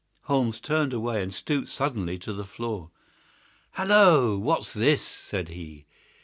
Holmes 0.23 0.59
turned 0.59 0.93
away 0.93 1.21
and 1.21 1.31
stooped 1.31 1.67
suddenly 1.67 2.17
to 2.17 2.33
the 2.33 2.43
floor. 2.43 2.89
"Halloa! 3.73 4.39
What's 4.39 4.73
this?" 4.73 5.03
said 5.03 5.49
he. 5.49 5.85